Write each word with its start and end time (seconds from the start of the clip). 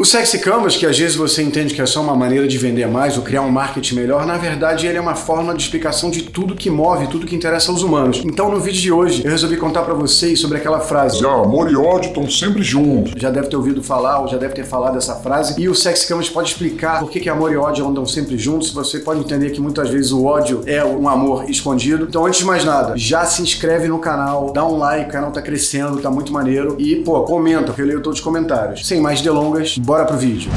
O 0.00 0.04
Sexy 0.06 0.38
Canvas, 0.38 0.78
que 0.78 0.86
às 0.86 0.98
vezes 0.98 1.14
você 1.14 1.42
entende 1.42 1.74
que 1.74 1.82
é 1.82 1.84
só 1.84 2.00
uma 2.00 2.16
maneira 2.16 2.48
de 2.48 2.56
vender 2.56 2.88
mais 2.88 3.18
ou 3.18 3.22
criar 3.22 3.42
um 3.42 3.50
marketing 3.50 3.96
melhor, 3.96 4.24
na 4.24 4.38
verdade 4.38 4.86
ele 4.86 4.96
é 4.96 5.00
uma 5.00 5.14
forma 5.14 5.54
de 5.54 5.62
explicação 5.62 6.10
de 6.10 6.22
tudo 6.22 6.54
que 6.54 6.70
move, 6.70 7.06
tudo 7.08 7.26
que 7.26 7.36
interessa 7.36 7.70
aos 7.70 7.82
humanos. 7.82 8.22
Então 8.24 8.50
no 8.50 8.58
vídeo 8.58 8.80
de 8.80 8.90
hoje 8.90 9.22
eu 9.22 9.30
resolvi 9.30 9.58
contar 9.58 9.82
para 9.82 9.92
vocês 9.92 10.40
sobre 10.40 10.56
aquela 10.56 10.80
frase. 10.80 11.18
Já, 11.18 11.30
amor 11.30 11.70
e 11.70 11.76
ódio 11.76 12.08
estão 12.08 12.26
sempre 12.30 12.62
juntos. 12.62 13.12
Já 13.14 13.28
deve 13.28 13.48
ter 13.48 13.56
ouvido 13.56 13.82
falar 13.82 14.20
ou 14.20 14.28
já 14.28 14.38
deve 14.38 14.54
ter 14.54 14.64
falado 14.64 14.96
essa 14.96 15.16
frase. 15.16 15.60
E 15.60 15.68
o 15.68 15.74
Sexy 15.74 16.08
Canvas 16.08 16.30
pode 16.30 16.48
explicar 16.48 17.00
por 17.00 17.10
que, 17.10 17.20
que 17.20 17.28
amor 17.28 17.52
e 17.52 17.58
ódio 17.58 17.86
andam 17.86 18.06
sempre 18.06 18.38
juntos. 18.38 18.72
Você 18.72 19.00
pode 19.00 19.20
entender 19.20 19.50
que 19.50 19.60
muitas 19.60 19.90
vezes 19.90 20.12
o 20.12 20.24
ódio 20.24 20.62
é 20.64 20.82
um 20.82 21.10
amor 21.10 21.50
escondido. 21.50 22.06
Então 22.08 22.24
antes 22.24 22.38
de 22.38 22.46
mais 22.46 22.64
nada, 22.64 22.94
já 22.96 23.26
se 23.26 23.42
inscreve 23.42 23.86
no 23.86 23.98
canal, 23.98 24.50
dá 24.50 24.64
um 24.64 24.78
like, 24.78 25.10
o 25.10 25.12
canal 25.12 25.30
tá 25.30 25.42
crescendo, 25.42 26.00
tá 26.00 26.10
muito 26.10 26.32
maneiro. 26.32 26.76
E 26.78 26.96
pô, 26.96 27.20
comenta, 27.24 27.74
que 27.74 27.82
eu 27.82 27.86
leio 27.86 28.00
todos 28.00 28.18
os 28.18 28.24
comentários. 28.24 28.88
Sem 28.88 28.98
mais 28.98 29.20
delongas, 29.20 29.76
bora 29.90 30.04
pro 30.04 30.16
vídeo. 30.16 30.52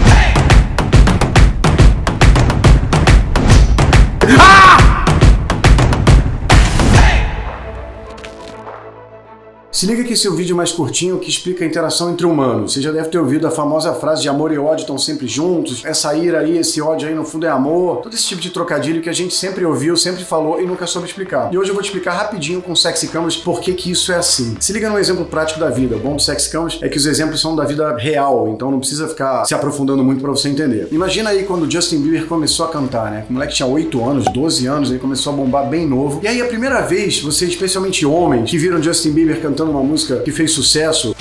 Se 9.84 9.88
liga 9.90 10.02
que 10.06 10.14
esse 10.14 10.26
é 10.26 10.30
o 10.30 10.34
vídeo 10.34 10.56
mais 10.56 10.72
curtinho 10.72 11.20
que 11.20 11.30
explica 11.30 11.66
a 11.66 11.68
interação 11.68 12.10
entre 12.10 12.26
humanos. 12.26 12.72
Você 12.72 12.82
já 12.82 12.90
deve 12.90 13.10
ter 13.10 13.18
ouvido 13.18 13.46
a 13.46 13.52
famosa 13.52 13.94
frase 13.94 14.22
de 14.22 14.30
amor 14.30 14.54
e 14.54 14.58
ódio 14.58 14.84
estão 14.84 14.98
sempre 14.98 15.28
juntos, 15.28 15.84
essa 15.84 16.16
ira 16.16 16.40
aí, 16.40 16.58
esse 16.58 16.82
ódio 16.82 17.10
aí 17.10 17.14
no 17.14 17.26
fundo 17.26 17.46
é 17.46 17.50
amor, 17.50 17.98
todo 17.98 18.14
esse 18.14 18.26
tipo 18.26 18.42
de 18.42 18.50
trocadilho 18.50 19.02
que 19.02 19.10
a 19.10 19.14
gente 19.14 19.34
sempre 19.34 19.66
ouviu, 19.66 19.98
sempre 19.98 20.24
falou 20.24 20.62
e 20.62 20.66
nunca 20.66 20.88
soube 20.88 21.06
explicar. 21.06 21.54
E 21.54 21.58
hoje 21.58 21.70
eu 21.70 21.74
vou 21.74 21.84
te 21.84 21.88
explicar 21.88 22.14
rapidinho 22.14 22.62
com 22.62 22.74
Sexy 22.74 23.10
Canvas 23.10 23.36
por 23.36 23.60
que 23.60 23.74
que 23.74 23.92
isso 23.92 24.14
é 24.14 24.16
assim. 24.16 24.56
Se 24.58 24.72
liga 24.72 24.90
no 24.90 24.98
exemplo 24.98 25.26
prático 25.26 25.60
da 25.60 25.70
vida. 25.70 25.98
O 25.98 26.00
bom 26.00 26.16
do 26.16 26.22
Sexy 26.22 26.50
Canvas 26.50 26.80
é 26.82 26.88
que 26.88 26.98
os 26.98 27.06
exemplos 27.06 27.42
são 27.42 27.54
da 27.54 27.66
vida 27.66 27.94
real, 27.98 28.48
então 28.48 28.72
não 28.72 28.80
precisa 28.80 29.10
ficar 29.10 29.44
se 29.44 29.54
aprofundando 29.54 30.02
muito 30.02 30.22
para 30.22 30.32
você 30.32 30.48
entender. 30.48 30.88
Imagina 30.94 31.32
aí 31.32 31.44
quando 31.44 31.70
Justin 31.70 32.00
Bieber 32.00 32.26
começou 32.26 32.68
a 32.68 32.70
cantar, 32.70 33.12
né? 33.12 33.26
O 33.30 33.34
moleque 33.34 33.54
tinha 33.54 33.68
8 33.68 34.10
anos, 34.10 34.24
12 34.32 34.66
anos, 34.66 34.92
ele 34.92 35.00
começou 35.00 35.34
a 35.34 35.36
bombar 35.36 35.68
bem 35.68 35.86
novo. 35.86 36.22
E 36.24 36.28
aí 36.30 36.42
a 36.42 36.46
primeira 36.46 36.80
vez, 36.80 37.20
vocês, 37.20 37.52
especialmente 37.52 38.06
homens, 38.06 38.50
que 38.50 38.58
viram 38.58 38.82
Justin 38.82 39.12
Bieber 39.12 39.42
cantando 39.42 39.73
uma 39.74 39.84
música 39.84 40.20
que 40.20 40.32
fez 40.32 40.52
sucesso 40.52 41.13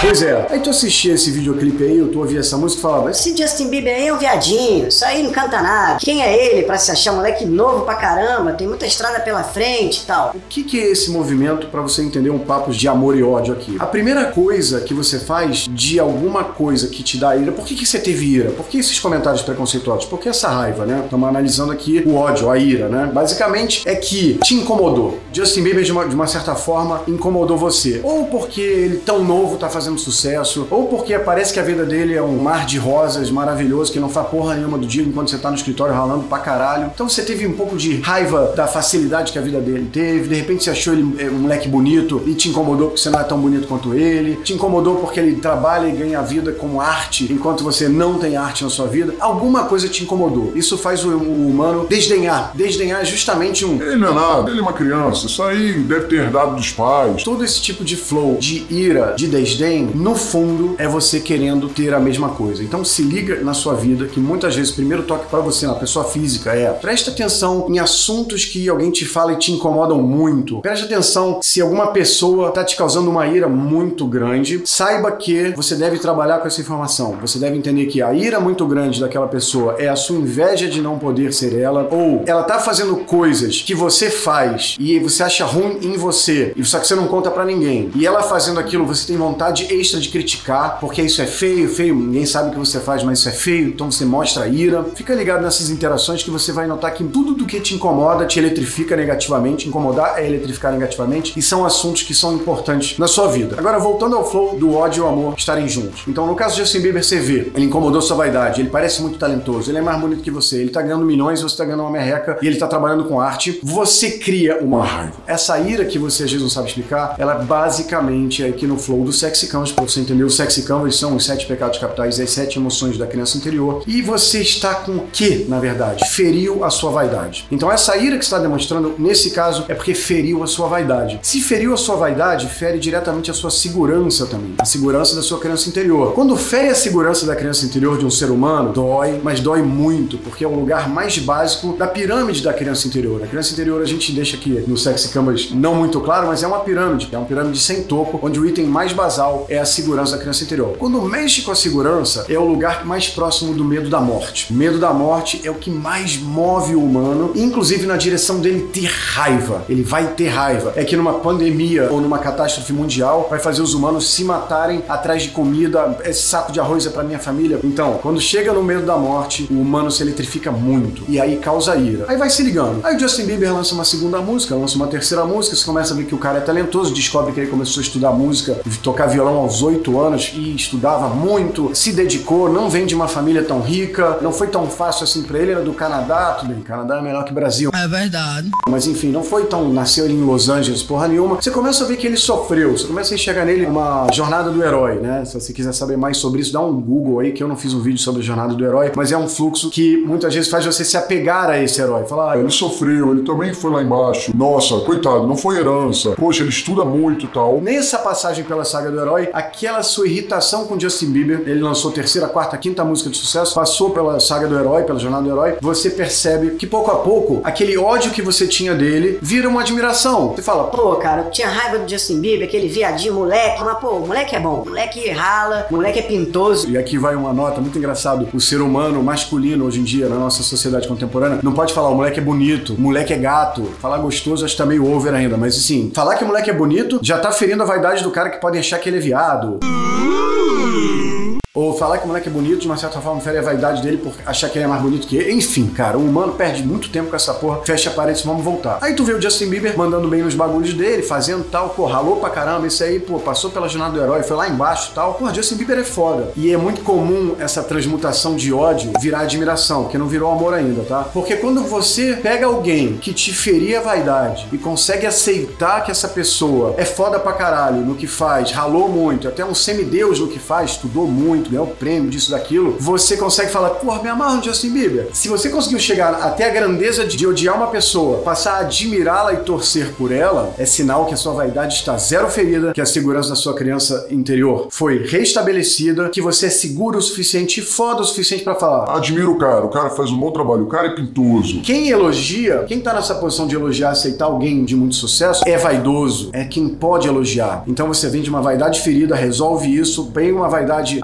Pois 0.00 0.22
é. 0.22 0.46
Aí 0.48 0.60
tu 0.60 0.70
assistia 0.70 1.14
esse 1.14 1.28
videoclipe 1.32 1.82
aí, 1.82 2.08
tu 2.12 2.20
ouvia 2.20 2.38
essa 2.38 2.56
música 2.56 2.78
e 2.78 2.82
falava, 2.82 3.10
esse 3.10 3.36
Justin 3.36 3.68
Bieber 3.68 3.94
aí 3.94 4.06
é 4.06 4.14
um 4.14 4.18
viadinho, 4.18 4.86
isso 4.86 5.04
aí 5.04 5.24
não 5.24 5.32
canta 5.32 5.60
nada. 5.60 5.98
Quem 5.98 6.22
é 6.22 6.52
ele 6.52 6.62
pra 6.62 6.78
se 6.78 6.92
achar 6.92 7.12
moleque 7.12 7.44
novo 7.44 7.84
pra 7.84 7.96
caramba, 7.96 8.52
tem 8.52 8.68
muita 8.68 8.86
estrada 8.86 9.18
pela 9.20 9.42
frente 9.42 10.02
e 10.02 10.06
tal. 10.06 10.30
O 10.36 10.40
que, 10.48 10.62
que 10.62 10.80
é 10.80 10.92
esse 10.92 11.10
movimento 11.10 11.66
para 11.66 11.82
você 11.82 12.00
entender 12.02 12.30
um 12.30 12.38
papo 12.38 12.70
de 12.70 12.86
amor 12.86 13.16
e 13.16 13.24
ódio 13.24 13.52
aqui? 13.52 13.76
A 13.80 13.86
primeira 13.86 14.26
coisa 14.26 14.80
que 14.80 14.94
você 14.94 15.18
faz 15.18 15.66
de 15.68 15.98
alguma 15.98 16.44
coisa 16.44 16.86
que 16.86 17.02
te 17.02 17.18
dá 17.18 17.36
ira, 17.36 17.50
por 17.50 17.66
que, 17.66 17.74
que 17.74 17.84
você 17.84 17.98
teve 17.98 18.24
ira? 18.24 18.50
Por 18.52 18.68
que 18.68 18.78
esses 18.78 19.00
comentários 19.00 19.42
preconceituosos? 19.42 20.04
Por 20.04 20.20
que 20.20 20.28
essa 20.28 20.48
raiva, 20.48 20.86
né? 20.86 21.02
Estamos 21.04 21.28
analisando 21.28 21.72
aqui 21.72 22.04
o 22.06 22.14
ódio, 22.14 22.48
a 22.48 22.56
ira, 22.56 22.88
né? 22.88 23.10
Basicamente 23.12 23.82
é 23.84 23.96
que 23.96 24.38
te 24.44 24.54
incomodou. 24.54 25.18
Justin 25.32 25.64
Bieber, 25.64 25.82
de 25.82 25.90
uma, 25.90 26.06
de 26.06 26.14
uma 26.14 26.28
certa 26.28 26.54
forma, 26.54 27.02
incomodou 27.08 27.58
você. 27.58 28.00
Ou 28.04 28.26
porque 28.26 28.60
ele 28.60 28.98
tão 28.98 29.24
novo 29.24 29.56
tá 29.56 29.68
fazendo 29.68 29.87
fazendo 29.88 29.98
sucesso, 29.98 30.66
ou 30.70 30.86
porque 30.86 31.18
parece 31.18 31.52
que 31.52 31.58
a 31.58 31.62
vida 31.62 31.84
dele 31.84 32.14
é 32.14 32.22
um 32.22 32.36
mar 32.36 32.66
de 32.66 32.78
rosas 32.78 33.30
maravilhoso 33.30 33.92
que 33.92 33.98
não 33.98 34.08
faz 34.08 34.28
porra 34.28 34.54
nenhuma 34.54 34.76
do 34.76 34.86
dia 34.86 35.02
enquanto 35.02 35.30
você 35.30 35.38
tá 35.38 35.50
no 35.50 35.56
escritório 35.56 35.94
ralando 35.94 36.24
pra 36.24 36.38
caralho. 36.38 36.90
Então 36.94 37.08
você 37.08 37.22
teve 37.22 37.46
um 37.46 37.52
pouco 37.52 37.76
de 37.76 38.00
raiva 38.00 38.52
da 38.54 38.66
facilidade 38.66 39.32
que 39.32 39.38
a 39.38 39.42
vida 39.42 39.60
dele 39.60 39.88
teve, 39.90 40.28
de 40.28 40.34
repente 40.34 40.64
você 40.64 40.70
achou 40.70 40.92
ele 40.92 41.16
é, 41.18 41.30
um 41.30 41.38
moleque 41.40 41.68
bonito 41.68 42.22
e 42.26 42.34
te 42.34 42.48
incomodou 42.48 42.88
porque 42.88 43.00
você 43.00 43.10
não 43.10 43.20
é 43.20 43.24
tão 43.24 43.38
bonito 43.38 43.66
quanto 43.66 43.94
ele, 43.94 44.36
te 44.36 44.52
incomodou 44.52 44.96
porque 44.96 45.18
ele 45.18 45.36
trabalha 45.36 45.88
e 45.88 45.92
ganha 45.92 46.20
vida 46.22 46.52
como 46.52 46.80
arte 46.80 47.32
enquanto 47.32 47.64
você 47.64 47.88
não 47.88 48.18
tem 48.18 48.36
arte 48.36 48.64
na 48.64 48.70
sua 48.70 48.86
vida. 48.86 49.14
Alguma 49.20 49.64
coisa 49.64 49.88
te 49.88 50.02
incomodou. 50.02 50.52
Isso 50.54 50.76
faz 50.76 51.04
o, 51.04 51.10
o 51.10 51.48
humano 51.48 51.86
desdenhar. 51.88 52.52
Desdenhar 52.54 53.00
é 53.00 53.04
justamente 53.04 53.64
um. 53.64 53.80
Ele 53.80 53.96
não 53.96 54.08
é 54.08 54.14
nada, 54.14 54.50
ele 54.50 54.58
é 54.58 54.62
uma 54.62 54.72
criança, 54.72 55.26
isso 55.26 55.42
aí 55.42 55.72
deve 55.74 56.06
ter 56.06 56.16
herdado 56.16 56.56
dos 56.56 56.70
pais. 56.70 57.22
Todo 57.22 57.44
esse 57.44 57.60
tipo 57.60 57.84
de 57.84 57.96
flow, 57.96 58.36
de 58.38 58.66
ira, 58.68 59.14
de 59.16 59.26
desdém, 59.28 59.77
no 59.82 60.14
fundo, 60.14 60.74
é 60.78 60.86
você 60.86 61.20
querendo 61.20 61.68
ter 61.68 61.94
a 61.94 62.00
mesma 62.00 62.30
coisa. 62.30 62.62
Então 62.62 62.84
se 62.84 63.02
liga 63.02 63.40
na 63.42 63.54
sua 63.54 63.74
vida 63.74 64.06
que 64.06 64.20
muitas 64.20 64.54
vezes 64.54 64.72
o 64.72 64.76
primeiro 64.76 65.02
toque 65.02 65.26
para 65.28 65.40
você 65.40 65.66
na 65.66 65.74
pessoa 65.74 66.04
física 66.04 66.52
é 66.52 66.70
preste 66.70 67.10
atenção 67.10 67.66
em 67.68 67.78
assuntos 67.78 68.44
que 68.44 68.68
alguém 68.68 68.90
te 68.90 69.04
fala 69.04 69.32
e 69.32 69.36
te 69.36 69.52
incomodam 69.52 70.00
muito. 70.00 70.60
Preste 70.60 70.84
atenção 70.84 71.40
se 71.42 71.60
alguma 71.60 71.88
pessoa 71.88 72.50
tá 72.50 72.64
te 72.64 72.76
causando 72.76 73.10
uma 73.10 73.26
ira 73.26 73.48
muito 73.48 74.06
grande. 74.06 74.62
Saiba 74.64 75.12
que 75.12 75.52
você 75.56 75.74
deve 75.74 75.98
trabalhar 75.98 76.38
com 76.38 76.46
essa 76.46 76.60
informação. 76.60 77.16
Você 77.20 77.38
deve 77.38 77.56
entender 77.56 77.86
que 77.86 78.02
a 78.02 78.12
ira 78.12 78.40
muito 78.40 78.66
grande 78.66 79.00
daquela 79.00 79.26
pessoa 79.26 79.76
é 79.78 79.88
a 79.88 79.96
sua 79.96 80.16
inveja 80.16 80.68
de 80.68 80.80
não 80.80 80.98
poder 80.98 81.32
ser 81.32 81.58
ela 81.58 81.88
ou 81.90 82.22
ela 82.26 82.42
tá 82.42 82.58
fazendo 82.58 82.96
coisas 82.96 83.62
que 83.62 83.74
você 83.74 84.10
faz 84.10 84.76
e 84.78 84.98
você 84.98 85.22
acha 85.22 85.44
ruim 85.44 85.78
em 85.82 85.96
você, 85.96 86.52
e 86.56 86.64
só 86.64 86.78
que 86.78 86.86
você 86.86 86.94
não 86.94 87.06
conta 87.06 87.30
para 87.30 87.44
ninguém. 87.44 87.90
E 87.94 88.06
ela 88.06 88.22
fazendo 88.22 88.60
aquilo, 88.60 88.86
você 88.86 89.06
tem 89.06 89.16
vontade 89.16 89.67
extra 89.70 90.00
de 90.00 90.08
criticar, 90.08 90.78
porque 90.80 91.02
isso 91.02 91.20
é 91.22 91.26
feio, 91.26 91.68
feio, 91.68 91.94
ninguém 91.94 92.26
sabe 92.26 92.48
o 92.48 92.52
que 92.52 92.58
você 92.58 92.80
faz, 92.80 93.02
mas 93.02 93.20
isso 93.20 93.28
é 93.28 93.32
feio, 93.32 93.68
então 93.68 93.90
você 93.90 94.04
mostra 94.04 94.48
ira. 94.48 94.84
Fica 94.94 95.14
ligado 95.14 95.42
nessas 95.42 95.70
interações 95.70 96.22
que 96.22 96.30
você 96.30 96.52
vai 96.52 96.66
notar 96.66 96.92
que 96.94 97.04
tudo 97.04 97.34
do 97.34 97.46
que 97.46 97.60
te 97.60 97.74
incomoda 97.74 98.26
te 98.26 98.38
eletrifica 98.38 98.96
negativamente. 98.96 99.68
Incomodar 99.68 100.18
é 100.18 100.26
eletrificar 100.26 100.72
negativamente 100.72 101.38
e 101.38 101.42
são 101.42 101.64
assuntos 101.64 102.02
que 102.02 102.14
são 102.14 102.34
importantes 102.34 102.98
na 102.98 103.06
sua 103.06 103.28
vida. 103.28 103.56
Agora, 103.58 103.78
voltando 103.78 104.16
ao 104.16 104.28
flow 104.28 104.58
do 104.58 104.74
ódio 104.74 105.02
e 105.02 105.04
o 105.04 105.08
amor 105.08 105.34
estarem 105.36 105.68
juntos. 105.68 106.02
Então, 106.06 106.26
no 106.26 106.34
caso 106.34 106.56
de 106.56 106.62
Justin 106.62 106.80
Bieber, 106.80 107.04
você 107.04 107.18
vê, 107.18 107.50
ele 107.54 107.66
incomodou 107.66 108.00
sua 108.00 108.16
vaidade, 108.16 108.60
ele 108.60 108.70
parece 108.70 109.02
muito 109.02 109.18
talentoso, 109.18 109.70
ele 109.70 109.78
é 109.78 109.82
mais 109.82 110.00
bonito 110.00 110.22
que 110.22 110.30
você, 110.30 110.56
ele 110.56 110.70
tá 110.70 110.82
ganhando 110.82 111.04
milhões, 111.04 111.42
você 111.42 111.56
tá 111.56 111.64
ganhando 111.64 111.82
uma 111.82 111.90
merreca 111.90 112.38
e 112.42 112.46
ele 112.46 112.56
tá 112.56 112.66
trabalhando 112.66 113.04
com 113.04 113.20
arte. 113.20 113.60
Você 113.62 114.18
cria 114.18 114.58
uma 114.58 114.84
raiva. 114.84 115.12
Essa 115.26 115.58
ira 115.58 115.84
que 115.84 115.98
você 115.98 116.24
às 116.24 116.30
vezes 116.30 116.42
não 116.42 116.50
sabe 116.50 116.68
explicar, 116.68 117.14
ela 117.18 117.34
basicamente 117.34 118.42
é 118.42 118.48
aqui 118.48 118.66
no 118.66 118.78
flow 118.78 119.04
do 119.04 119.12
sexy 119.12 119.48
canvas 119.58 119.72
para 119.72 119.84
você 119.84 120.00
entender. 120.00 120.24
O 120.24 120.30
sexy 120.30 120.62
canvas 120.62 120.96
são 120.96 121.16
os 121.16 121.24
sete 121.24 121.46
pecados 121.46 121.78
capitais 121.78 122.18
e 122.18 122.22
as 122.22 122.30
sete 122.30 122.58
emoções 122.58 122.96
da 122.96 123.06
criança 123.06 123.36
interior. 123.36 123.82
E 123.86 124.00
você 124.02 124.40
está 124.40 124.74
com 124.74 124.92
o 124.92 125.06
que, 125.12 125.46
na 125.48 125.58
verdade? 125.58 126.08
Feriu 126.10 126.64
a 126.64 126.70
sua 126.70 126.90
vaidade. 126.90 127.46
Então 127.50 127.70
essa 127.70 127.96
ira 127.96 128.16
que 128.16 128.24
está 128.24 128.38
demonstrando, 128.38 128.94
nesse 128.98 129.30
caso, 129.30 129.64
é 129.68 129.74
porque 129.74 129.94
feriu 129.94 130.42
a 130.42 130.46
sua 130.46 130.68
vaidade. 130.68 131.18
Se 131.22 131.40
feriu 131.40 131.74
a 131.74 131.76
sua 131.76 131.96
vaidade, 131.96 132.46
fere 132.46 132.78
diretamente 132.78 133.30
a 133.30 133.34
sua 133.34 133.50
segurança 133.50 134.26
também. 134.26 134.54
A 134.58 134.64
segurança 134.64 135.16
da 135.16 135.22
sua 135.22 135.40
criança 135.40 135.68
interior. 135.68 136.12
Quando 136.12 136.36
fere 136.36 136.68
a 136.68 136.74
segurança 136.74 137.26
da 137.26 137.34
criança 137.34 137.64
interior 137.64 137.98
de 137.98 138.06
um 138.06 138.10
ser 138.10 138.30
humano, 138.30 138.72
dói, 138.72 139.20
mas 139.22 139.40
dói 139.40 139.62
muito, 139.62 140.18
porque 140.18 140.44
é 140.44 140.48
o 140.48 140.54
lugar 140.54 140.88
mais 140.88 141.18
básico 141.18 141.72
da 141.76 141.86
pirâmide 141.86 142.42
da 142.42 142.52
criança 142.52 142.86
interior. 142.86 143.22
A 143.22 143.26
criança 143.26 143.52
interior 143.52 143.82
a 143.82 143.86
gente 143.86 144.12
deixa 144.12 144.36
aqui 144.36 144.50
no 144.66 144.76
sexy 144.76 145.08
canvas 145.08 145.50
não 145.50 145.74
muito 145.74 146.00
claro, 146.00 146.28
mas 146.28 146.42
é 146.42 146.46
uma 146.46 146.60
pirâmide. 146.60 147.08
É 147.10 147.18
uma 147.18 147.26
pirâmide 147.26 147.58
sem 147.58 147.82
topo, 147.82 148.20
onde 148.22 148.38
o 148.38 148.46
item 148.46 148.66
mais 148.66 148.92
basal 148.92 149.46
é 149.48 149.58
a 149.58 149.64
segurança 149.64 150.12
da 150.12 150.18
criança 150.18 150.44
interior. 150.44 150.76
Quando 150.78 151.00
mexe 151.02 151.42
com 151.42 151.50
a 151.50 151.54
segurança, 151.54 152.26
é 152.28 152.38
o 152.38 152.44
lugar 152.44 152.84
mais 152.84 153.08
próximo 153.08 153.54
do 153.54 153.64
medo 153.64 153.88
da 153.88 154.00
morte. 154.00 154.52
O 154.52 154.54
medo 154.54 154.78
da 154.78 154.92
morte 154.92 155.40
é 155.44 155.50
o 155.50 155.54
que 155.54 155.70
mais 155.70 156.16
move 156.16 156.74
o 156.74 156.82
humano, 156.82 157.32
inclusive 157.34 157.86
na 157.86 157.96
direção 157.96 158.40
dele 158.40 158.68
ter 158.72 158.86
raiva. 158.86 159.64
Ele 159.68 159.82
vai 159.82 160.08
ter 160.08 160.28
raiva. 160.28 160.72
É 160.76 160.84
que 160.84 160.96
numa 160.96 161.14
pandemia 161.14 161.88
ou 161.90 162.00
numa 162.00 162.18
catástrofe 162.18 162.72
mundial 162.72 163.26
vai 163.30 163.38
fazer 163.38 163.62
os 163.62 163.74
humanos 163.74 164.10
se 164.10 164.24
matarem 164.24 164.82
atrás 164.88 165.22
de 165.22 165.30
comida. 165.30 165.98
Esse 166.04 166.22
saco 166.22 166.52
de 166.52 166.60
arroz 166.60 166.86
é 166.86 166.90
para 166.90 167.02
minha 167.02 167.18
família. 167.18 167.58
Então, 167.64 167.98
quando 168.02 168.20
chega 168.20 168.52
no 168.52 168.62
medo 168.62 168.84
da 168.84 168.96
morte, 168.96 169.46
o 169.50 169.54
humano 169.54 169.90
se 169.90 170.02
eletrifica 170.02 170.50
muito 170.50 171.02
e 171.08 171.20
aí 171.20 171.36
causa 171.36 171.76
ira. 171.76 172.04
Aí 172.08 172.16
vai 172.16 172.30
se 172.30 172.42
ligando. 172.42 172.84
Aí 172.84 172.96
o 172.96 172.98
Justin 172.98 173.24
Bieber 173.24 173.52
lança 173.52 173.74
uma 173.74 173.84
segunda 173.84 174.20
música, 174.20 174.54
lança 174.54 174.76
uma 174.76 174.86
terceira 174.86 175.24
música, 175.24 175.56
você 175.56 175.64
começa 175.64 175.94
a 175.94 175.96
ver 175.96 176.04
que 176.04 176.14
o 176.14 176.18
cara 176.18 176.38
é 176.38 176.40
talentoso, 176.40 176.92
descobre 176.92 177.32
que 177.32 177.40
ele 177.40 177.50
começou 177.50 177.80
a 177.80 177.84
estudar 177.84 178.12
música, 178.12 178.60
tocar 178.82 179.06
violão 179.06 179.37
aos 179.38 179.62
oito 179.62 179.98
anos 180.00 180.32
e 180.34 180.54
estudava 180.54 181.08
muito, 181.08 181.74
se 181.74 181.92
dedicou, 181.92 182.52
não 182.52 182.68
vem 182.68 182.86
de 182.86 182.94
uma 182.94 183.08
família 183.08 183.42
tão 183.42 183.60
rica, 183.60 184.18
não 184.20 184.32
foi 184.32 184.48
tão 184.48 184.66
fácil 184.66 185.04
assim 185.04 185.22
para 185.22 185.38
ele, 185.38 185.52
era 185.52 185.62
do 185.62 185.72
Canadá, 185.72 186.36
tudo 186.38 186.52
bem, 186.52 186.62
Canadá 186.62 186.98
é 186.98 187.02
melhor 187.02 187.24
que 187.24 187.32
Brasil. 187.32 187.70
É 187.74 187.88
verdade. 187.88 188.50
Mas 188.68 188.86
enfim, 188.86 189.08
não 189.08 189.22
foi 189.22 189.46
tão, 189.46 189.72
nasceu 189.72 190.08
em 190.08 190.22
Los 190.22 190.48
Angeles, 190.48 190.82
porra 190.82 191.08
nenhuma. 191.08 191.36
Você 191.36 191.50
começa 191.50 191.84
a 191.84 191.86
ver 191.86 191.96
que 191.96 192.06
ele 192.06 192.16
sofreu, 192.16 192.76
você 192.76 192.86
começa 192.86 193.14
a 193.14 193.16
enxergar 193.16 193.44
nele 193.44 193.66
uma 193.66 194.06
jornada 194.12 194.50
do 194.50 194.62
herói, 194.62 194.96
né? 194.96 195.24
Se 195.24 195.40
você 195.40 195.52
quiser 195.52 195.72
saber 195.72 195.96
mais 195.96 196.16
sobre 196.16 196.40
isso, 196.40 196.52
dá 196.52 196.60
um 196.60 196.80
Google 196.80 197.20
aí, 197.20 197.32
que 197.32 197.42
eu 197.42 197.48
não 197.48 197.56
fiz 197.56 197.72
um 197.74 197.80
vídeo 197.80 197.98
sobre 197.98 198.20
a 198.20 198.24
jornada 198.24 198.54
do 198.54 198.64
herói, 198.64 198.92
mas 198.94 199.12
é 199.12 199.16
um 199.16 199.28
fluxo 199.28 199.70
que 199.70 199.98
muitas 199.98 200.34
vezes 200.34 200.50
faz 200.50 200.64
você 200.64 200.84
se 200.84 200.96
apegar 200.96 201.48
a 201.50 201.62
esse 201.62 201.80
herói. 201.80 202.04
Falar, 202.04 202.32
ah, 202.32 202.38
Ele 202.38 202.50
sofreu, 202.50 203.12
ele 203.12 203.22
também 203.22 203.52
foi 203.54 203.70
lá 203.70 203.82
embaixo. 203.82 204.32
Nossa, 204.36 204.78
coitado, 204.80 205.26
não 205.26 205.36
foi 205.36 205.58
herança. 205.58 206.10
Poxa, 206.12 206.42
ele 206.42 206.50
estuda 206.50 206.84
muito 206.84 207.26
e 207.26 207.28
tal. 207.28 207.60
Nessa 207.60 207.98
passagem 207.98 208.44
pela 208.44 208.64
saga 208.64 208.90
do 208.90 208.98
herói, 208.98 209.27
aquela 209.32 209.82
sua 209.82 210.06
irritação 210.06 210.66
com 210.66 210.78
Justin 210.78 211.10
Bieber. 211.10 211.42
Ele 211.46 211.60
lançou 211.60 211.90
terceira, 211.90 212.28
quarta, 212.28 212.56
quinta 212.56 212.84
música 212.84 213.10
de 213.10 213.16
sucesso, 213.16 213.54
passou 213.54 213.90
pela 213.90 214.20
saga 214.20 214.46
do 214.46 214.58
herói, 214.58 214.84
pela 214.84 214.98
jornada 214.98 215.24
do 215.24 215.30
herói. 215.30 215.56
Você 215.60 215.90
percebe 215.90 216.52
que 216.52 216.66
pouco 216.66 216.90
a 216.90 216.96
pouco 216.96 217.40
aquele 217.44 217.76
ódio 217.76 218.12
que 218.12 218.22
você 218.22 218.46
tinha 218.46 218.74
dele 218.74 219.18
vira 219.22 219.48
uma 219.48 219.60
admiração. 219.60 220.34
Você 220.34 220.42
fala, 220.42 220.64
Pô, 220.64 220.96
cara, 220.96 221.22
eu 221.22 221.30
tinha 221.30 221.48
raiva 221.48 221.78
do 221.78 221.90
Justin 221.90 222.20
Bieber, 222.20 222.46
aquele 222.46 222.68
viadinho 222.68 223.14
moleque, 223.14 223.62
mas 223.62 223.78
pô, 223.78 223.88
o 223.90 224.06
moleque 224.06 224.36
é 224.36 224.40
bom, 224.40 224.62
o 224.62 224.68
moleque 224.68 225.08
rala, 225.10 225.66
o 225.70 225.74
moleque 225.74 225.98
é 225.98 226.02
pintoso. 226.02 226.70
E 226.70 226.76
aqui 226.78 226.98
vai 226.98 227.14
uma 227.14 227.32
nota 227.32 227.60
muito 227.60 227.78
engraçado. 227.78 228.28
O 228.32 228.40
ser 228.40 228.60
humano 228.60 229.02
masculino 229.02 229.64
hoje 229.64 229.80
em 229.80 229.84
dia, 229.84 230.08
na 230.08 230.16
nossa 230.16 230.42
sociedade 230.42 230.86
contemporânea, 230.86 231.40
não 231.42 231.52
pode 231.52 231.72
falar 231.72 231.88
o 231.88 231.94
moleque 231.94 232.20
é 232.20 232.22
bonito, 232.22 232.74
o 232.74 232.80
moleque 232.80 233.12
é 233.12 233.16
gato. 233.16 233.64
Falar 233.80 233.98
gostoso 233.98 234.44
acho 234.44 234.54
que 234.54 234.62
tá 234.62 234.66
meio 234.66 234.90
over 234.90 235.14
ainda, 235.14 235.36
mas 235.36 235.56
assim, 235.56 235.90
falar 235.94 236.16
que 236.16 236.24
o 236.24 236.26
moleque 236.26 236.50
é 236.50 236.52
bonito 236.52 236.98
já 237.02 237.18
tá 237.18 237.32
ferindo 237.32 237.62
a 237.62 237.66
vaidade 237.66 238.02
do 238.02 238.10
cara 238.10 238.30
que 238.30 238.40
pode 238.40 238.58
achar 238.58 238.78
que 238.78 238.88
ele 238.88 238.98
é 238.98 239.00
viado 239.00 239.17
feriado. 239.18 239.58
Hum. 239.64 241.27
Ou 241.54 241.76
falar 241.76 241.98
que 241.98 242.04
o 242.04 242.06
moleque 242.06 242.28
é 242.28 242.30
bonito, 242.30 242.60
de 242.60 242.66
uma 242.66 242.76
certa 242.76 243.00
forma, 243.00 243.20
fere 243.22 243.38
a 243.38 243.42
vaidade 243.42 243.82
dele 243.82 243.96
por 243.96 244.12
achar 244.26 244.50
que 244.50 244.58
ele 244.58 244.66
é 244.66 244.68
mais 244.68 244.82
bonito 244.82 245.06
que 245.06 245.16
ele. 245.16 245.32
Enfim, 245.32 245.66
cara, 245.66 245.96
o 245.96 246.04
humano 246.04 246.34
perde 246.34 246.62
muito 246.62 246.90
tempo 246.90 247.08
com 247.08 247.16
essa 247.16 247.32
porra. 247.32 247.62
Fecha 247.64 247.88
a 247.88 247.92
parede, 247.94 248.22
vamos 248.24 248.44
voltar. 248.44 248.78
Aí 248.82 248.94
tu 248.94 249.02
vê 249.02 249.14
o 249.14 249.20
Justin 249.20 249.48
Bieber 249.48 249.76
mandando 249.76 250.08
bem 250.08 250.22
nos 250.22 250.34
bagulhos 250.34 250.74
dele, 250.74 251.02
fazendo 251.02 251.44
tal, 251.44 251.70
pô, 251.70 251.86
ralou 251.86 252.16
pra 252.16 252.28
caramba. 252.28 252.66
Esse 252.66 252.84
aí, 252.84 253.00
pô, 253.00 253.18
passou 253.18 253.50
pela 253.50 253.66
jornada 253.66 253.94
do 253.94 254.02
herói, 254.02 254.22
foi 254.22 254.36
lá 254.36 254.46
embaixo 254.46 254.92
tal. 254.94 255.14
Pô, 255.14 255.32
Justin 255.32 255.56
Bieber 255.56 255.78
é 255.78 255.84
foda. 255.84 256.32
E 256.36 256.52
é 256.52 256.56
muito 256.56 256.82
comum 256.82 257.34
essa 257.40 257.62
transmutação 257.62 258.36
de 258.36 258.52
ódio 258.52 258.92
virar 259.00 259.20
admiração, 259.20 259.84
porque 259.84 259.96
não 259.96 260.06
virou 260.06 260.30
amor 260.30 260.52
ainda, 260.52 260.82
tá? 260.82 261.04
Porque 261.12 261.36
quando 261.36 261.62
você 261.62 262.18
pega 262.22 262.44
alguém 262.44 262.98
que 262.98 263.14
te 263.14 263.32
feria 263.32 263.80
a 263.80 263.82
vaidade 263.82 264.46
e 264.52 264.58
consegue 264.58 265.06
aceitar 265.06 265.82
que 265.82 265.90
essa 265.90 266.08
pessoa 266.08 266.74
é 266.76 266.84
foda 266.84 267.18
pra 267.18 267.32
caralho 267.32 267.80
no 267.80 267.94
que 267.94 268.06
faz, 268.06 268.52
ralou 268.52 268.88
muito, 268.88 269.26
até 269.26 269.44
um 269.44 269.54
semideus 269.54 270.20
no 270.20 270.28
que 270.28 270.38
faz, 270.38 270.72
estudou 270.72 271.06
muito, 271.06 271.37
ganhou 271.42 271.66
prêmio 271.66 272.10
disso, 272.10 272.30
daquilo, 272.30 272.76
você 272.78 273.16
consegue 273.16 273.50
falar, 273.50 273.70
porra, 273.70 274.02
me 274.02 274.08
amarro 274.08 274.36
no 274.36 274.44
Justin 274.44 274.70
Bieber. 274.70 275.08
Se 275.12 275.28
você 275.28 275.48
conseguiu 275.48 275.78
chegar 275.78 276.14
até 276.14 276.48
a 276.48 276.52
grandeza 276.52 277.06
de 277.06 277.26
odiar 277.26 277.56
uma 277.56 277.68
pessoa, 277.68 278.18
passar 278.18 278.54
a 278.54 278.58
admirá-la 278.60 279.34
e 279.34 279.38
torcer 279.38 279.92
por 279.94 280.12
ela, 280.12 280.52
é 280.58 280.64
sinal 280.64 281.06
que 281.06 281.14
a 281.14 281.16
sua 281.16 281.32
vaidade 281.32 281.74
está 281.74 281.96
zero 281.96 282.28
ferida, 282.28 282.72
que 282.72 282.80
a 282.80 282.86
segurança 282.86 283.30
da 283.30 283.36
sua 283.36 283.54
criança 283.54 284.06
interior 284.10 284.68
foi 284.70 285.06
restabelecida, 285.06 286.08
que 286.08 286.20
você 286.20 286.46
é 286.46 286.50
seguro 286.50 286.98
o 286.98 287.02
suficiente 287.02 287.60
e 287.60 287.62
foda 287.62 288.02
o 288.02 288.04
suficiente 288.04 288.44
pra 288.44 288.54
falar. 288.54 288.96
Admiro 288.96 289.32
o 289.32 289.38
cara, 289.38 289.64
o 289.64 289.68
cara 289.68 289.90
faz 289.90 290.10
um 290.10 290.18
bom 290.18 290.30
trabalho, 290.30 290.64
o 290.64 290.68
cara 290.68 290.88
é 290.88 290.94
pintoso. 290.94 291.60
Quem 291.62 291.88
elogia, 291.88 292.64
quem 292.66 292.80
tá 292.80 292.94
nessa 292.94 293.14
posição 293.14 293.46
de 293.46 293.54
elogiar, 293.54 293.90
aceitar 293.90 294.26
alguém 294.26 294.64
de 294.64 294.74
muito 294.76 294.94
sucesso, 294.94 295.42
é 295.46 295.56
vaidoso, 295.56 296.30
é 296.32 296.44
quem 296.44 296.68
pode 296.68 297.08
elogiar. 297.08 297.64
Então 297.66 297.88
você 297.88 298.08
vem 298.08 298.22
de 298.22 298.30
uma 298.30 298.40
vaidade 298.40 298.80
ferida, 298.80 299.14
resolve 299.14 299.74
isso, 299.74 300.10
vem 300.14 300.32
uma 300.32 300.48
vaidade 300.48 300.98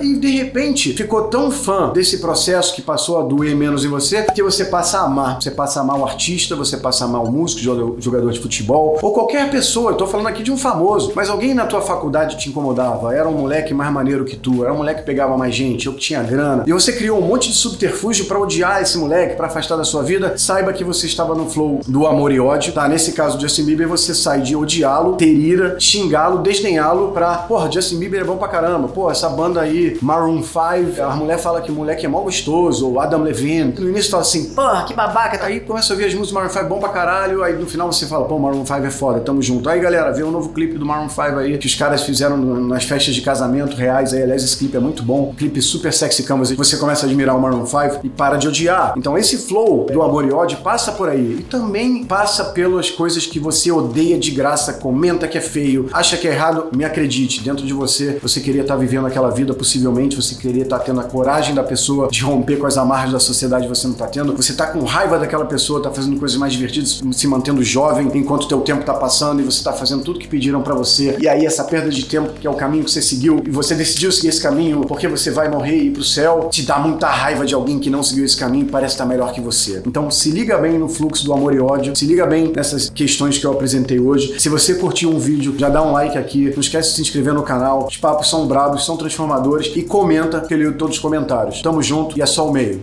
e 0.00 0.16
de 0.16 0.30
repente 0.30 0.92
ficou 0.92 1.24
tão 1.24 1.50
fã 1.50 1.92
desse 1.92 2.18
processo 2.18 2.74
que 2.74 2.82
passou 2.82 3.18
a 3.18 3.22
doer 3.22 3.56
menos 3.56 3.84
em 3.84 3.88
você 3.88 4.22
que 4.22 4.42
você 4.42 4.64
passa 4.64 4.98
a 4.98 5.04
amar. 5.04 5.40
Você 5.40 5.50
passa 5.50 5.80
a 5.80 5.82
amar 5.82 5.98
o 5.98 6.04
artista, 6.04 6.54
você 6.54 6.76
passa 6.76 7.04
a 7.04 7.08
amar 7.08 7.22
o 7.22 7.30
músico, 7.30 7.60
jogador 7.62 8.30
de 8.30 8.40
futebol 8.40 8.98
ou 9.02 9.12
qualquer 9.12 9.50
pessoa. 9.50 9.92
Eu 9.92 9.96
tô 9.96 10.06
falando 10.06 10.28
aqui 10.28 10.42
de 10.42 10.52
um 10.52 10.56
famoso, 10.56 11.12
mas 11.14 11.28
alguém 11.28 11.54
na 11.54 11.66
tua 11.66 11.80
faculdade 11.80 12.38
te 12.38 12.48
incomodava, 12.48 13.14
era 13.14 13.28
um 13.28 13.32
moleque 13.32 13.74
mais 13.74 13.92
maneiro 13.92 14.24
que 14.24 14.36
tu, 14.36 14.64
era 14.64 14.72
um 14.72 14.78
moleque 14.78 15.00
que 15.00 15.06
pegava 15.06 15.36
mais 15.36 15.54
gente, 15.54 15.86
eu 15.86 15.92
que 15.92 16.00
tinha 16.00 16.22
grana. 16.22 16.64
E 16.66 16.72
você 16.72 16.92
criou 16.92 17.18
um 17.18 17.22
monte 17.22 17.48
de 17.48 17.54
subterfúgio 17.54 18.26
para 18.26 18.38
odiar 18.38 18.82
esse 18.82 18.98
moleque, 18.98 19.36
para 19.36 19.46
afastar 19.46 19.76
da 19.76 19.84
sua 19.84 20.02
vida. 20.02 20.34
Saiba 20.36 20.72
que 20.72 20.84
você 20.84 21.06
estava 21.06 21.34
no 21.34 21.48
flow 21.48 21.80
do 21.86 22.06
amor 22.06 22.32
e 22.32 22.40
ódio, 22.40 22.72
tá? 22.72 22.88
Nesse 22.88 23.12
caso 23.12 23.36
do 23.36 23.42
Justin 23.42 23.64
Bieber, 23.64 23.88
você 23.88 24.14
sai 24.14 24.40
de 24.40 24.54
odiá-lo, 24.54 25.16
ter 25.16 25.32
ira, 25.32 25.78
xingá-lo, 25.78 26.38
desdenhá-lo 26.38 27.12
pra, 27.12 27.38
porra, 27.38 27.70
Justin 27.70 27.98
Bieber 27.98 28.20
é 28.20 28.24
bom 28.24 28.36
pra 28.36 28.48
caramba. 28.48 28.88
Pô, 28.88 29.10
essa 29.10 29.28
banda 29.40 29.62
aí, 29.62 29.96
Maroon 30.02 30.42
5, 30.42 31.02
a 31.02 31.16
mulher 31.16 31.38
fala 31.38 31.62
que 31.62 31.72
o 31.72 31.74
moleque 31.74 32.04
é 32.04 32.08
mó 32.08 32.20
gostoso, 32.20 32.86
ou 32.86 33.00
Adam 33.00 33.22
Levine. 33.22 33.74
No 33.78 33.88
início 33.88 34.10
fala 34.10 34.22
assim, 34.22 34.50
porra, 34.50 34.84
que 34.84 34.92
babaca. 34.92 35.38
Tá? 35.38 35.46
Aí 35.46 35.60
começa 35.60 35.90
a 35.90 35.94
ouvir 35.94 36.04
as 36.04 36.14
músicas 36.14 36.28
do 36.30 36.34
Maroon 36.34 36.50
5 36.50 36.66
bom 36.66 36.78
pra 36.78 36.90
caralho, 36.90 37.42
aí 37.42 37.54
no 37.56 37.66
final 37.66 37.90
você 37.90 38.06
fala, 38.06 38.26
pô, 38.26 38.38
Maroon 38.38 38.66
5 38.66 38.78
é 38.84 38.90
foda, 38.90 39.20
tamo 39.20 39.40
junto. 39.40 39.66
Aí 39.70 39.80
galera, 39.80 40.12
vê 40.12 40.22
um 40.22 40.30
novo 40.30 40.50
clipe 40.50 40.76
do 40.76 40.84
Maroon 40.84 41.08
5 41.08 41.22
aí, 41.38 41.56
que 41.56 41.66
os 41.66 41.74
caras 41.74 42.02
fizeram 42.02 42.36
nas 42.36 42.84
festas 42.84 43.14
de 43.14 43.22
casamento 43.22 43.74
reais 43.74 44.12
aí. 44.12 44.22
Aliás, 44.22 44.44
esse 44.44 44.56
clipe 44.58 44.76
é 44.76 44.80
muito 44.80 45.02
bom. 45.02 45.34
Clipe 45.36 45.62
super 45.62 45.90
sexy 45.90 46.22
canvas. 46.24 46.50
Você 46.50 46.76
começa 46.76 47.06
a 47.06 47.08
admirar 47.08 47.34
o 47.34 47.40
Maroon 47.40 47.64
5 47.64 48.00
e 48.04 48.10
para 48.10 48.36
de 48.36 48.46
odiar. 48.46 48.92
Então 48.96 49.16
esse 49.16 49.38
flow 49.38 49.86
do 49.86 50.02
amor 50.02 50.26
e 50.26 50.32
ódio 50.32 50.58
passa 50.58 50.92
por 50.92 51.08
aí. 51.08 51.38
E 51.40 51.42
também 51.44 52.04
passa 52.04 52.44
pelas 52.44 52.90
coisas 52.90 53.24
que 53.24 53.38
você 53.38 53.72
odeia 53.72 54.18
de 54.18 54.30
graça, 54.32 54.74
comenta 54.74 55.26
que 55.26 55.38
é 55.38 55.40
feio, 55.40 55.88
acha 55.92 56.16
que 56.18 56.28
é 56.28 56.32
errado. 56.32 56.68
Me 56.76 56.84
acredite, 56.84 57.42
dentro 57.42 57.64
de 57.64 57.72
você, 57.72 58.18
você 58.22 58.40
queria 58.40 58.62
estar 58.62 58.76
vivendo 58.76 59.06
aquela 59.06 59.29
vida, 59.30 59.54
possivelmente 59.54 60.16
você 60.16 60.34
queria 60.34 60.62
estar 60.62 60.78
tendo 60.80 61.00
a 61.00 61.04
coragem 61.04 61.54
da 61.54 61.62
pessoa 61.62 62.08
de 62.08 62.22
romper 62.22 62.56
com 62.56 62.66
as 62.66 62.76
amarras 62.76 63.12
da 63.12 63.20
sociedade, 63.20 63.66
você 63.66 63.86
não 63.86 63.94
tá 63.94 64.06
tendo. 64.06 64.36
Você 64.36 64.52
tá 64.52 64.66
com 64.66 64.82
raiva 64.84 65.18
daquela 65.18 65.44
pessoa, 65.44 65.82
tá 65.82 65.90
fazendo 65.90 66.18
coisas 66.18 66.36
mais 66.36 66.52
divertidas, 66.52 67.00
se 67.12 67.26
mantendo 67.26 67.62
jovem 67.62 68.10
enquanto 68.14 68.44
o 68.44 68.48
teu 68.48 68.60
tempo 68.60 68.84
tá 68.84 68.94
passando 68.94 69.40
e 69.40 69.44
você 69.44 69.62
tá 69.62 69.72
fazendo 69.72 70.02
tudo 70.02 70.18
que 70.18 70.28
pediram 70.28 70.62
para 70.62 70.74
você. 70.74 71.16
E 71.20 71.28
aí 71.28 71.46
essa 71.46 71.64
perda 71.64 71.90
de 71.90 72.04
tempo, 72.04 72.32
que 72.40 72.46
é 72.46 72.50
o 72.50 72.54
caminho 72.54 72.84
que 72.84 72.90
você 72.90 73.02
seguiu, 73.02 73.42
e 73.46 73.50
você 73.50 73.74
decidiu 73.74 74.12
seguir 74.12 74.28
esse 74.28 74.40
caminho 74.40 74.82
porque 74.82 75.08
você 75.08 75.30
vai 75.30 75.48
morrer 75.48 75.76
e 75.76 75.86
ir 75.86 75.90
pro 75.90 76.04
céu, 76.04 76.48
te 76.50 76.62
dá 76.62 76.78
muita 76.78 77.08
raiva 77.08 77.44
de 77.44 77.54
alguém 77.54 77.78
que 77.78 77.90
não 77.90 78.02
seguiu 78.02 78.24
esse 78.24 78.36
caminho 78.36 78.66
e 78.66 78.70
parece 78.70 78.94
estar 78.94 79.06
melhor 79.06 79.32
que 79.32 79.40
você. 79.40 79.82
Então 79.86 80.10
se 80.10 80.30
liga 80.30 80.58
bem 80.58 80.78
no 80.78 80.88
fluxo 80.88 81.24
do 81.24 81.32
amor 81.32 81.54
e 81.54 81.60
ódio, 81.60 81.94
se 81.96 82.04
liga 82.04 82.26
bem 82.26 82.52
nessas 82.54 82.90
questões 82.90 83.38
que 83.38 83.44
eu 83.44 83.52
apresentei 83.52 83.98
hoje. 83.98 84.38
Se 84.38 84.48
você 84.48 84.74
curtiu 84.74 85.10
um 85.10 85.18
vídeo, 85.18 85.54
já 85.58 85.68
dá 85.68 85.82
um 85.82 85.92
like 85.92 86.16
aqui, 86.16 86.50
não 86.50 86.60
esquece 86.60 86.90
de 86.90 86.94
se 86.96 87.02
inscrever 87.02 87.34
no 87.34 87.42
canal. 87.42 87.86
Os 87.86 87.96
papos 87.96 88.28
são 88.28 88.46
bravos, 88.46 88.84
são 88.84 88.96
transformadores 89.20 89.72
e 89.76 89.82
comenta 89.82 90.40
que 90.40 90.54
eu 90.54 90.58
leio 90.58 90.78
todos 90.78 90.96
os 90.96 91.02
comentários. 91.02 91.60
Tamo 91.60 91.82
junto 91.82 92.18
e 92.18 92.22
é 92.22 92.26
só 92.26 92.48
o 92.48 92.52
meio. 92.52 92.82